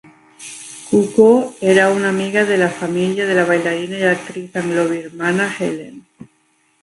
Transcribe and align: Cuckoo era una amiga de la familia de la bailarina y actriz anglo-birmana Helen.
Cuckoo 0.89 1.53
era 1.61 1.91
una 1.91 2.09
amiga 2.09 2.43
de 2.43 2.57
la 2.57 2.69
familia 2.71 3.27
de 3.27 3.35
la 3.35 3.45
bailarina 3.45 3.99
y 3.99 4.03
actriz 4.05 4.49
anglo-birmana 4.55 5.55
Helen. 5.59 6.07